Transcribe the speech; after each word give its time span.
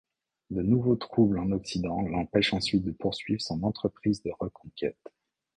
De 0.49 0.63
nouveaux 0.63 0.95
troubles 0.95 1.37
en 1.37 1.51
occident 1.51 2.01
l’empêchent 2.01 2.55
ensuite 2.55 2.83
de 2.83 2.89
poursuivre 2.89 3.39
son 3.39 3.61
entreprise 3.61 4.23
de 4.23 4.31
reconquête. 4.39 5.13